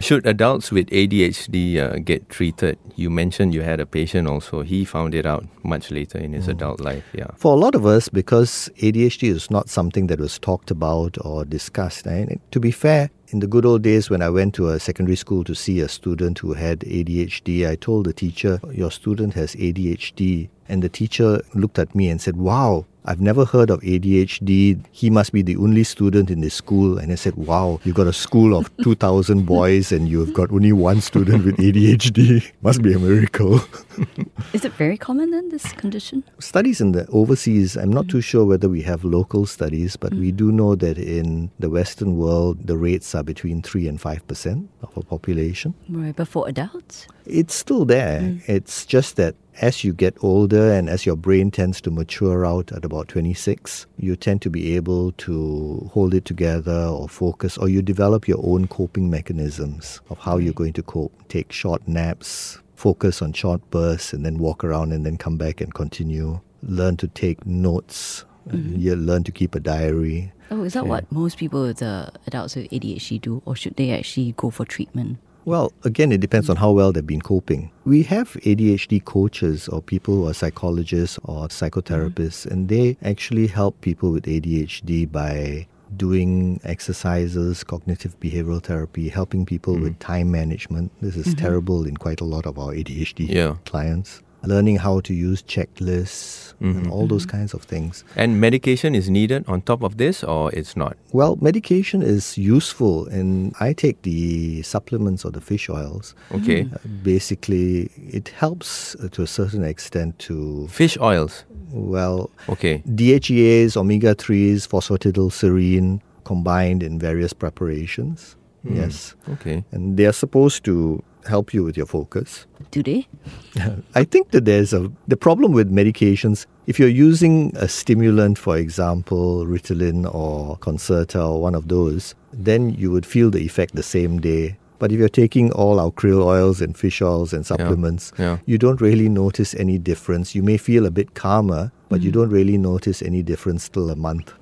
Should 0.01 0.27
adults 0.27 0.73
with 0.73 0.89
ADHD 0.89 1.77
uh, 1.77 1.99
get 1.99 2.31
treated? 2.31 2.79
You 2.97 3.11
mentioned 3.11 3.53
you 3.53 3.61
had 3.61 3.81
a 3.81 3.87
patient 3.87 4.27
also. 4.27 4.63
He 4.63 4.87
found 4.87 5.15
it 5.15 5.27
out 5.27 5.45
much 5.63 5.91
later 5.91 6.17
in 6.17 6.33
his 6.33 6.49
adult 6.49 6.81
life. 6.81 7.05
Yeah. 7.13 7.27
For 7.37 7.53
a 7.53 7.57
lot 7.57 7.75
of 7.75 7.85
us, 7.85 8.09
because 8.09 8.71
ADHD 8.79 9.29
is 9.29 9.51
not 9.51 9.69
something 9.69 10.07
that 10.07 10.19
was 10.19 10.39
talked 10.39 10.71
about 10.71 11.19
or 11.21 11.45
discussed, 11.45 12.07
and 12.07 12.41
to 12.51 12.59
be 12.59 12.71
fair, 12.71 13.11
in 13.29 13.41
the 13.41 13.47
good 13.47 13.67
old 13.67 13.83
days 13.83 14.09
when 14.09 14.23
I 14.23 14.31
went 14.31 14.55
to 14.55 14.71
a 14.71 14.81
secondary 14.81 15.17
school 15.17 15.45
to 15.45 15.55
see 15.55 15.81
a 15.81 15.89
student 15.89 16.39
who 16.39 16.55
had 16.55 16.81
ADHD, 16.81 17.69
I 17.69 17.77
told 17.77 18.07
the 18.07 18.15
teacher, 18.15 18.59
Your 18.73 18.91
student 18.91 19.35
has 19.35 19.55
ADHD. 19.55 20.49
And 20.67 20.83
the 20.83 20.89
teacher 20.89 21.43
looked 21.55 21.79
at 21.79 21.95
me 21.95 22.09
and 22.09 22.21
said, 22.21 22.37
Wow, 22.37 22.87
I've 23.11 23.21
never 23.21 23.45
heard 23.45 23.71
of 23.71 23.81
ADHD. 23.81 24.79
He 24.93 25.11
must 25.11 25.33
be 25.33 25.43
the 25.43 25.57
only 25.57 25.83
student 25.83 26.31
in 26.31 26.43
this 26.43 26.55
school. 26.55 26.97
And 26.97 27.11
I 27.11 27.17
said, 27.17 27.35
Wow, 27.35 27.81
you've 27.83 27.97
got 27.97 28.07
a 28.07 28.13
school 28.13 28.57
of 28.57 28.71
2,000 28.85 29.45
boys 29.45 29.91
and 29.91 30.09
you've 30.09 30.33
got 30.33 30.53
only 30.53 30.73
one 30.73 31.01
student 31.01 31.45
with 31.45 31.57
ADHD. 31.57 32.53
Must 32.63 32.81
be 32.83 32.93
a 32.93 33.01
miracle. 33.01 33.61
Is 34.53 34.65
it 34.65 34.73
very 34.75 34.97
common 34.97 35.33
then, 35.33 35.49
this 35.49 35.73
condition? 35.73 36.23
studies 36.39 36.81
in 36.81 36.93
the 36.93 37.05
overseas, 37.09 37.77
I'm 37.77 37.93
not 37.93 38.05
mm. 38.05 38.11
too 38.11 38.21
sure 38.21 38.45
whether 38.45 38.69
we 38.69 38.83
have 38.83 39.03
local 39.03 39.45
studies, 39.45 39.97
but 39.97 40.15
we 40.15 40.31
mm. 40.31 40.37
do 40.37 40.53
know 40.53 40.77
that 40.77 40.97
in 40.97 41.51
the 41.59 41.69
Western 41.69 42.17
world, 42.17 42.65
the 42.65 42.77
rates 42.77 43.13
are 43.17 43.25
between 43.25 43.61
3 43.61 43.89
and 43.89 44.01
5% 44.01 44.69
of 44.83 44.97
a 44.97 45.03
population. 45.03 45.75
Right, 45.89 46.15
but 46.15 46.29
for 46.29 46.49
adults? 46.49 47.09
It's 47.27 47.55
still 47.55 47.85
there. 47.85 48.21
Mm. 48.21 48.49
It's 48.49 48.87
just 48.87 49.17
that 49.17 49.35
as 49.61 49.85
you 49.85 49.93
get 49.93 50.17
older 50.23 50.73
and 50.73 50.89
as 50.89 51.05
your 51.05 51.17
brain 51.17 51.51
tends 51.51 51.81
to 51.83 51.91
mature 51.91 52.47
out 52.47 52.73
at 52.73 52.85
about 52.85 53.09
26, 53.09 53.87
you 53.99 54.17
tend 54.17 54.43
to 54.43 54.51
be 54.51 54.77
able 54.77 55.13
to 55.13 55.91
hold 55.93 56.15
it 56.15 56.25
together 56.25 56.87
or 56.87 57.09
focus, 57.09 57.59
or 57.59 57.69
you 57.69 57.83
develop 57.83 58.29
your 58.29 58.41
own 58.43 58.67
coping 58.67 59.11
mechanisms 59.11 60.01
of 60.09 60.19
how 60.19 60.37
you're 60.37 60.53
going 60.53 60.73
to 60.75 60.83
cope. 60.83 61.13
Take 61.29 61.53
short 61.53 61.87
naps, 61.87 62.59
focus 62.75 63.21
on 63.23 63.33
short 63.33 63.61
bursts, 63.71 64.13
and 64.13 64.25
then 64.25 64.39
walk 64.39 64.65
around 64.65 64.93
and 64.93 65.05
then 65.05 65.17
come 65.17 65.37
back 65.37 65.61
and 65.61 65.73
continue. 65.75 66.41
Learn 66.63 66.97
to 66.99 67.09
take 67.09 67.45
notes. 67.47 68.25
You 68.53 68.97
learn 68.97 69.23
to 69.25 69.33
keep 69.33 69.55
a 69.55 69.61
diary. 69.61 70.33
Oh, 70.51 70.65
is 70.65 70.73
that 70.73 70.87
what 70.87 71.11
most 71.13 71.37
people 71.37 71.63
with 71.63 71.83
uh, 71.83 72.11
adults 72.27 72.57
with 72.57 72.69
ADHD 72.71 73.21
do, 73.21 73.43
or 73.45 73.55
should 73.55 73.77
they 73.77 73.93
actually 73.93 74.33
go 74.37 74.51
for 74.51 74.65
treatment? 74.65 75.19
Well, 75.45 75.73
again, 75.85 76.13
it 76.13 76.21
depends 76.21 76.51
on 76.51 76.57
how 76.57 76.71
well 76.73 76.93
they've 76.93 77.07
been 77.07 77.23
coping. 77.23 77.71
We 77.85 78.03
have 78.05 78.33
ADHD 78.45 79.05
coaches 79.05 79.69
or 79.69 79.81
people 79.81 80.15
who 80.15 80.29
are 80.29 80.35
psychologists 80.35 81.19
or 81.25 81.49
psychotherapists, 81.49 82.45
mm-hmm. 82.47 82.53
and 82.53 82.69
they 82.69 82.97
actually 83.03 83.47
help 83.47 83.81
people 83.81 84.13
with 84.13 84.25
ADHD 84.25 85.11
by 85.11 85.67
doing 85.97 86.61
exercises, 86.63 87.65
cognitive 87.65 88.19
behavioral 88.21 88.63
therapy, 88.63 89.09
helping 89.09 89.45
people 89.45 89.75
mm-hmm. 89.75 89.85
with 89.85 89.99
time 89.99 90.31
management. 90.31 90.93
This 91.01 91.17
is 91.17 91.29
mm-hmm. 91.29 91.45
terrible 91.45 91.87
in 91.87 91.97
quite 91.97 92.21
a 92.21 92.25
lot 92.25 92.47
of 92.47 92.59
our 92.59 92.73
ADHD 92.73 93.29
Yeah. 93.29 93.57
clients. 93.65 94.23
Learning 94.43 94.77
how 94.77 95.01
to 95.01 95.13
use 95.15 95.43
checklists 95.43 96.55
and 96.61 96.91
all 96.91 97.07
those 97.07 97.25
kinds 97.25 97.55
of 97.55 97.63
things. 97.63 98.05
And 98.17 98.39
medication 98.41 98.95
is 98.95 99.09
needed 99.09 99.45
on 99.49 99.63
top 99.63 99.83
of 99.83 99.97
this, 99.97 100.23
or 100.23 100.51
it's 100.53 100.77
not? 100.77 100.97
Well, 101.13 101.37
medication 101.41 102.03
is 102.03 102.37
useful, 102.37 103.07
and 103.09 103.55
I 103.61 103.73
take 103.73 104.03
the 104.03 104.61
supplements 104.63 105.25
or 105.25 105.31
the 105.31 105.41
fish 105.41 105.71
oils. 105.71 106.15
Okay. 106.33 106.63
Uh, 106.73 106.77
Basically, 107.03 107.91
it 107.97 108.29
helps 108.29 108.95
uh, 108.97 109.09
to 109.13 109.23
a 109.23 109.27
certain 109.27 109.65
extent 109.65 110.19
to, 110.21 110.69
Fish 110.69 110.99
oils. 111.01 111.45
well, 111.73 112.31
Okay. 112.49 112.83
DHEAs, 112.95 113.77
omega 113.77 114.15
3s, 114.15 114.69
phosphatidylserine 114.69 116.01
combined 116.25 116.83
in 116.83 116.99
various 116.99 117.33
preparations. 117.33 118.37
Yes. 118.65 119.15
Okay. 119.31 119.65
And 119.73 119.97
they 119.97 120.05
are 120.07 120.13
supposed 120.13 120.65
to 120.65 121.03
help 121.27 121.55
you 121.55 121.65
with 121.65 121.77
your 121.77 121.87
focus. 121.87 122.47
Do 122.71 122.83
they? 122.83 123.07
I 123.95 124.05
think 124.05 124.31
that 124.31 124.45
there's 124.45 124.73
a 124.73 124.91
the 125.09 125.17
problem 125.17 125.53
with 125.53 125.73
medications. 125.73 126.47
If 126.67 126.79
you're 126.79 126.89
using 126.89 127.53
a 127.57 127.69
stimulant, 127.69 128.39
for 128.39 128.57
example, 128.57 129.45
Ritalin 129.47 130.13
or 130.15 130.57
Concerta 130.59 131.29
or 131.29 131.41
one 131.41 131.55
of 131.55 131.69
those, 131.69 132.15
then 132.33 132.71
you 132.71 132.91
would 132.91 133.07
feel 133.07 133.31
the 133.31 133.41
effect 133.41 133.75
the 133.75 133.83
same 133.83 134.21
day. 134.21 134.57
But 134.79 134.93
if 134.93 134.99
you're 134.99 135.11
taking 135.11 135.53
all 135.53 135.79
our 135.79 135.91
krill 135.91 136.25
oils 136.25 136.63
and 136.63 136.77
fish 136.77 137.03
oils 137.03 137.35
and 137.35 137.45
supplements, 137.45 138.13
yeah. 138.19 138.39
you 138.47 138.57
don't 138.57 138.81
really 138.81 139.11
notice 139.11 139.55
any 139.55 139.79
difference. 139.79 140.35
You 140.35 140.43
may 140.43 140.57
feel 140.57 140.87
a 140.87 140.91
bit 140.91 141.15
calmer, 141.15 141.71
but 141.91 142.01
Mm. 142.01 142.05
you 142.05 142.11
don't 142.15 142.31
really 142.31 142.57
notice 142.57 143.03
any 143.03 143.21
difference 143.23 143.69
till 143.69 143.91
a 143.91 143.97
month. 143.97 144.33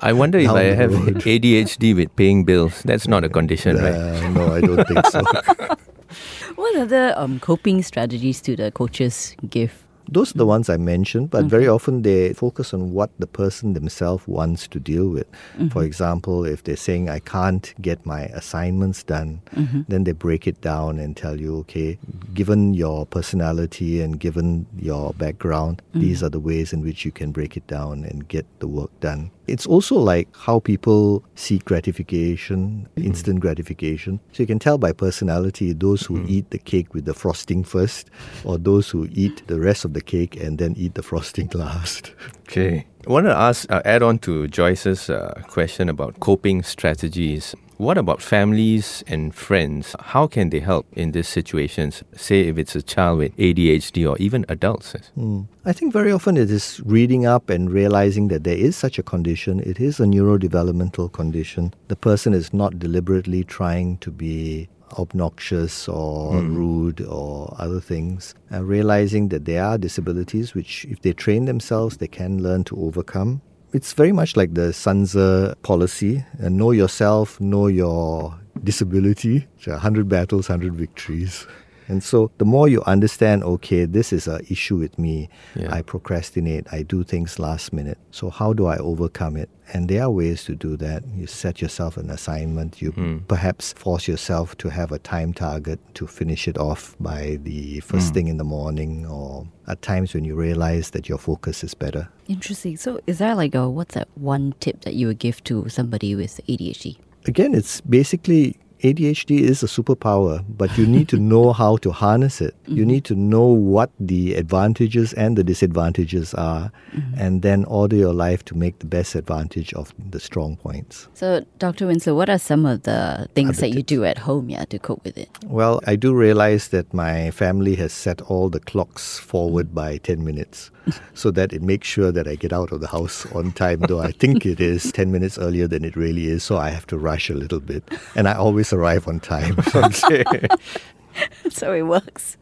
I 0.00 0.12
wonder 0.14 0.38
if 0.38 0.48
I 0.50 0.72
have 0.72 0.92
road. 0.94 1.20
ADHD 1.26 1.94
with 1.94 2.14
paying 2.16 2.44
bills. 2.44 2.80
That's 2.84 3.06
not 3.06 3.24
a 3.24 3.28
condition, 3.28 3.76
right? 3.76 3.92
Uh, 3.92 4.28
no, 4.30 4.52
I 4.54 4.60
don't 4.62 4.86
think 4.88 5.04
so. 5.12 5.20
What 6.56 6.76
other 6.76 7.12
um, 7.18 7.40
coping 7.40 7.82
strategies 7.82 8.40
do 8.40 8.54
the 8.56 8.70
coaches 8.70 9.34
give? 9.50 9.83
Those 10.08 10.34
are 10.34 10.38
the 10.38 10.46
ones 10.46 10.68
I 10.68 10.76
mentioned, 10.76 11.30
but 11.30 11.46
very 11.46 11.64
mm-hmm. 11.64 11.74
often 11.74 12.02
they 12.02 12.32
focus 12.34 12.74
on 12.74 12.92
what 12.92 13.10
the 13.18 13.26
person 13.26 13.72
themselves 13.72 14.26
wants 14.28 14.68
to 14.68 14.78
deal 14.78 15.08
with. 15.08 15.30
Mm-hmm. 15.32 15.68
For 15.68 15.82
example, 15.82 16.44
if 16.44 16.64
they're 16.64 16.76
saying, 16.76 17.08
I 17.08 17.20
can't 17.20 17.74
get 17.80 18.04
my 18.04 18.22
assignments 18.26 19.02
done, 19.02 19.40
mm-hmm. 19.54 19.82
then 19.88 20.04
they 20.04 20.12
break 20.12 20.46
it 20.46 20.60
down 20.60 20.98
and 20.98 21.16
tell 21.16 21.40
you, 21.40 21.56
okay, 21.60 21.98
given 22.34 22.74
your 22.74 23.06
personality 23.06 24.00
and 24.00 24.20
given 24.20 24.66
your 24.78 25.12
background, 25.14 25.82
these 25.94 26.22
are 26.22 26.28
the 26.28 26.40
ways 26.40 26.72
in 26.72 26.82
which 26.82 27.04
you 27.04 27.12
can 27.12 27.32
break 27.32 27.56
it 27.56 27.66
down 27.66 28.04
and 28.04 28.28
get 28.28 28.46
the 28.60 28.68
work 28.68 28.90
done. 29.00 29.30
It's 29.46 29.66
also 29.66 29.96
like 29.96 30.28
how 30.34 30.60
people 30.60 31.24
seek 31.34 31.64
gratification, 31.64 32.88
mm-hmm. 32.96 33.06
instant 33.06 33.40
gratification. 33.40 34.20
So 34.32 34.42
you 34.42 34.46
can 34.46 34.58
tell 34.58 34.78
by 34.78 34.92
personality 34.92 35.72
those 35.72 36.02
who 36.02 36.18
mm-hmm. 36.18 36.30
eat 36.30 36.50
the 36.50 36.58
cake 36.58 36.94
with 36.94 37.04
the 37.04 37.14
frosting 37.14 37.64
first, 37.64 38.10
or 38.44 38.58
those 38.58 38.90
who 38.90 39.08
eat 39.12 39.46
the 39.46 39.60
rest 39.60 39.84
of 39.84 39.92
the 39.92 40.00
cake 40.00 40.36
and 40.36 40.58
then 40.58 40.74
eat 40.76 40.94
the 40.94 41.02
frosting 41.02 41.48
last. 41.54 42.12
Okay. 42.48 42.86
I 43.06 43.12
want 43.12 43.26
to 43.26 43.36
ask, 43.36 43.70
uh, 43.70 43.82
add 43.84 44.02
on 44.02 44.18
to 44.20 44.48
Joyce's 44.48 45.10
uh, 45.10 45.42
question 45.46 45.90
about 45.90 46.20
coping 46.20 46.62
strategies. 46.62 47.54
What 47.76 47.98
about 47.98 48.22
families 48.22 49.04
and 49.06 49.34
friends? 49.34 49.94
How 50.00 50.26
can 50.26 50.48
they 50.48 50.60
help 50.60 50.86
in 50.92 51.12
these 51.12 51.28
situations? 51.28 52.02
Say 52.16 52.48
if 52.48 52.56
it's 52.56 52.74
a 52.74 52.80
child 52.80 53.18
with 53.18 53.36
ADHD 53.36 54.08
or 54.08 54.16
even 54.16 54.46
adults. 54.48 54.94
Mm. 55.18 55.46
I 55.66 55.74
think 55.74 55.92
very 55.92 56.12
often 56.12 56.38
it 56.38 56.50
is 56.50 56.80
reading 56.86 57.26
up 57.26 57.50
and 57.50 57.70
realizing 57.70 58.28
that 58.28 58.44
there 58.44 58.56
is 58.56 58.74
such 58.74 58.98
a 58.98 59.02
condition. 59.02 59.60
It 59.60 59.80
is 59.80 60.00
a 60.00 60.04
neurodevelopmental 60.04 61.12
condition. 61.12 61.74
The 61.88 61.96
person 61.96 62.32
is 62.32 62.54
not 62.54 62.78
deliberately 62.78 63.44
trying 63.44 63.98
to 63.98 64.10
be 64.10 64.68
obnoxious 64.98 65.88
or 65.88 66.40
rude 66.40 67.00
or 67.02 67.54
other 67.58 67.80
things. 67.80 68.34
And 68.50 68.66
realizing 68.68 69.28
that 69.28 69.44
there 69.44 69.64
are 69.64 69.78
disabilities 69.78 70.54
which, 70.54 70.84
if 70.86 71.02
they 71.02 71.12
train 71.12 71.46
themselves, 71.46 71.96
they 71.96 72.08
can 72.08 72.42
learn 72.42 72.64
to 72.64 72.76
overcome. 72.76 73.42
It's 73.72 73.92
very 73.92 74.12
much 74.12 74.36
like 74.36 74.54
the 74.54 74.72
Sun 74.72 75.06
Tzu 75.06 75.54
policy 75.62 76.24
uh, 76.42 76.48
know 76.48 76.70
yourself, 76.70 77.40
know 77.40 77.66
your 77.66 78.38
disability. 78.62 79.48
100 79.66 80.08
battles, 80.08 80.48
100 80.48 80.74
victories. 80.74 81.46
And 81.88 82.02
so 82.02 82.30
the 82.38 82.44
more 82.44 82.68
you 82.68 82.82
understand, 82.82 83.44
okay, 83.44 83.84
this 83.84 84.12
is 84.12 84.26
an 84.26 84.44
issue 84.48 84.76
with 84.76 84.98
me. 84.98 85.28
Yeah. 85.54 85.72
I 85.72 85.82
procrastinate. 85.82 86.66
I 86.72 86.82
do 86.82 87.04
things 87.04 87.38
last 87.38 87.72
minute. 87.72 87.98
So 88.10 88.30
how 88.30 88.52
do 88.52 88.66
I 88.66 88.76
overcome 88.78 89.36
it? 89.36 89.50
And 89.72 89.88
there 89.88 90.02
are 90.02 90.10
ways 90.10 90.44
to 90.44 90.54
do 90.54 90.76
that. 90.78 91.04
You 91.14 91.26
set 91.26 91.62
yourself 91.62 91.96
an 91.96 92.10
assignment. 92.10 92.82
You 92.82 92.92
hmm. 92.92 93.18
perhaps 93.28 93.72
force 93.72 94.06
yourself 94.06 94.56
to 94.58 94.68
have 94.68 94.92
a 94.92 94.98
time 94.98 95.32
target 95.32 95.80
to 95.94 96.06
finish 96.06 96.46
it 96.48 96.58
off 96.58 96.96
by 97.00 97.38
the 97.42 97.80
first 97.80 98.08
hmm. 98.08 98.14
thing 98.14 98.28
in 98.28 98.36
the 98.36 98.44
morning 98.44 99.06
or 99.06 99.46
at 99.66 99.80
times 99.82 100.12
when 100.14 100.24
you 100.24 100.34
realize 100.34 100.90
that 100.90 101.08
your 101.08 101.18
focus 101.18 101.64
is 101.64 101.74
better. 101.74 102.08
Interesting. 102.28 102.76
So, 102.76 103.00
is 103.06 103.18
there 103.18 103.34
like 103.34 103.54
a 103.54 103.68
what's 103.68 103.94
that 103.94 104.08
one 104.14 104.54
tip 104.60 104.82
that 104.82 104.94
you 104.94 105.06
would 105.06 105.18
give 105.18 105.42
to 105.44 105.68
somebody 105.68 106.14
with 106.14 106.40
ADHD? 106.46 106.98
Again, 107.26 107.54
it's 107.54 107.80
basically 107.80 108.58
ADHD 108.84 109.40
is 109.40 109.62
a 109.62 109.66
superpower, 109.66 110.44
but 110.46 110.76
you 110.76 110.86
need 110.86 111.08
to 111.08 111.16
know 111.16 111.52
how 111.62 111.78
to 111.78 111.90
harness 111.90 112.42
it. 112.42 112.54
You 112.66 112.82
mm-hmm. 112.82 112.90
need 112.90 113.04
to 113.06 113.14
know 113.14 113.46
what 113.46 113.90
the 113.98 114.34
advantages 114.34 115.14
and 115.14 115.38
the 115.38 115.42
disadvantages 115.42 116.34
are, 116.34 116.70
mm-hmm. 116.92 117.14
and 117.18 117.40
then 117.40 117.64
order 117.64 117.96
your 117.96 118.12
life 118.12 118.44
to 118.44 118.54
make 118.54 118.80
the 118.80 118.86
best 118.86 119.14
advantage 119.14 119.72
of 119.72 119.94
the 120.10 120.20
strong 120.20 120.56
points. 120.58 121.08
So, 121.14 121.46
Dr. 121.58 121.86
Winslow, 121.86 122.14
what 122.14 122.28
are 122.28 122.38
some 122.38 122.66
of 122.66 122.82
the 122.82 123.26
things 123.34 123.58
that 123.60 123.70
you 123.70 123.82
do 123.82 124.04
at 124.04 124.18
home, 124.18 124.50
yeah, 124.50 124.66
to 124.66 124.78
cope 124.78 125.02
with 125.02 125.16
it? 125.16 125.30
Well, 125.46 125.80
I 125.86 125.96
do 125.96 126.14
realize 126.14 126.68
that 126.68 126.92
my 126.92 127.30
family 127.30 127.76
has 127.76 127.94
set 127.94 128.20
all 128.20 128.50
the 128.50 128.60
clocks 128.60 129.18
forward 129.18 129.70
mm. 129.70 129.74
by 129.74 129.96
10 129.96 130.22
minutes 130.22 130.70
so 131.14 131.30
that 131.30 131.52
it 131.52 131.62
makes 131.62 131.88
sure 131.88 132.12
that 132.12 132.26
I 132.28 132.34
get 132.34 132.52
out 132.52 132.72
of 132.72 132.80
the 132.80 132.88
house 132.88 133.26
on 133.32 133.52
time, 133.52 133.80
though 133.80 134.00
I 134.00 134.12
think 134.12 134.46
it 134.46 134.60
is 134.60 134.92
10 134.92 135.10
minutes 135.12 135.38
earlier 135.38 135.66
than 135.66 135.84
it 135.84 135.96
really 135.96 136.26
is, 136.26 136.42
so 136.44 136.56
I 136.56 136.70
have 136.70 136.86
to 136.88 136.98
rush 136.98 137.30
a 137.30 137.34
little 137.34 137.60
bit. 137.60 137.84
And 138.14 138.28
I 138.28 138.34
always 138.34 138.72
arrive 138.72 139.08
on 139.08 139.20
time. 139.20 139.56
so 141.50 141.72
it 141.72 141.82
works. 141.82 142.36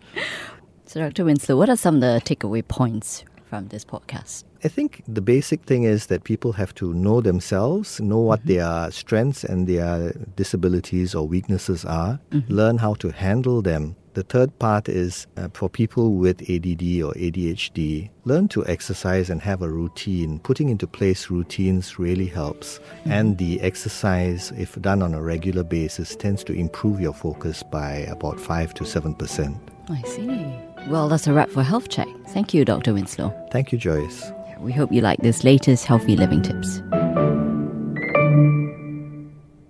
So, 0.86 1.00
Dr. 1.00 1.24
Winslow, 1.24 1.56
what 1.56 1.70
are 1.70 1.76
some 1.76 1.96
of 1.96 2.00
the 2.02 2.20
takeaway 2.24 2.66
points 2.66 3.24
from 3.48 3.68
this 3.68 3.84
podcast? 3.84 4.44
I 4.64 4.68
think 4.68 5.02
the 5.08 5.20
basic 5.20 5.64
thing 5.64 5.82
is 5.82 6.06
that 6.06 6.22
people 6.22 6.52
have 6.52 6.74
to 6.76 6.94
know 6.94 7.20
themselves, 7.20 8.00
know 8.00 8.20
what 8.20 8.40
mm-hmm. 8.40 8.54
their 8.54 8.90
strengths 8.92 9.42
and 9.42 9.66
their 9.66 10.12
disabilities 10.36 11.14
or 11.14 11.26
weaknesses 11.26 11.84
are, 11.84 12.20
mm-hmm. 12.30 12.52
learn 12.52 12.78
how 12.78 12.94
to 12.94 13.10
handle 13.10 13.60
them. 13.60 13.96
The 14.14 14.22
third 14.22 14.58
part 14.58 14.90
is 14.90 15.26
uh, 15.38 15.48
for 15.54 15.70
people 15.70 16.12
with 16.12 16.42
ADD 16.42 17.00
or 17.00 17.14
ADHD, 17.14 18.10
learn 18.24 18.46
to 18.48 18.66
exercise 18.66 19.30
and 19.30 19.40
have 19.40 19.62
a 19.62 19.70
routine. 19.70 20.38
Putting 20.40 20.68
into 20.68 20.86
place 20.86 21.30
routines 21.30 21.98
really 21.98 22.26
helps. 22.26 22.78
And 23.06 23.38
the 23.38 23.58
exercise, 23.62 24.52
if 24.58 24.78
done 24.82 25.00
on 25.00 25.14
a 25.14 25.22
regular 25.22 25.62
basis, 25.62 26.14
tends 26.14 26.44
to 26.44 26.52
improve 26.52 27.00
your 27.00 27.14
focus 27.14 27.62
by 27.62 28.00
about 28.10 28.38
5 28.38 28.74
to 28.74 28.84
7%. 28.84 29.58
I 29.88 30.02
see. 30.02 30.90
Well, 30.90 31.08
that's 31.08 31.26
a 31.26 31.32
wrap 31.32 31.48
for 31.48 31.62
Health 31.62 31.88
Check. 31.88 32.08
Thank 32.28 32.52
you, 32.52 32.66
Dr. 32.66 32.92
Winslow. 32.92 33.34
Thank 33.50 33.72
you, 33.72 33.78
Joyce. 33.78 34.30
We 34.60 34.72
hope 34.72 34.92
you 34.92 35.00
like 35.00 35.20
this 35.20 35.42
latest 35.42 35.86
healthy 35.86 36.16
living 36.16 36.42
tips. 36.42 36.82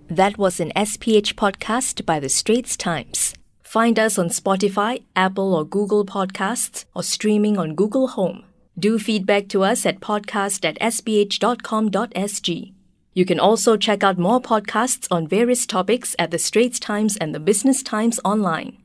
That 0.09 0.37
was 0.37 0.59
an 0.59 0.73
SPH 0.75 1.35
podcast 1.35 2.05
by 2.05 2.19
the 2.19 2.29
Straits 2.29 2.75
Times. 2.75 3.33
Find 3.73 3.97
us 3.97 4.19
on 4.19 4.29
Spotify, 4.29 5.01
Apple 5.15 5.55
or 5.55 5.65
Google 5.65 6.05
Podcasts, 6.05 6.85
or 6.93 7.01
streaming 7.01 7.57
on 7.57 7.73
Google 7.73 8.09
Home. 8.09 8.43
Do 8.77 8.99
feedback 8.99 9.47
to 9.47 9.63
us 9.63 9.83
at 9.83 9.99
podcast 9.99 10.63
at 10.63 10.77
sph.com.sg. 10.79 12.73
You 13.15 13.25
can 13.25 13.39
also 13.39 13.75
check 13.75 14.03
out 14.03 14.19
more 14.19 14.39
podcasts 14.39 15.07
on 15.09 15.27
various 15.27 15.65
topics 15.65 16.15
at 16.19 16.29
the 16.29 16.37
Straits 16.37 16.79
Times 16.79 17.17
and 17.17 17.33
the 17.33 17.39
Business 17.39 17.81
Times 17.81 18.19
online. 18.23 18.77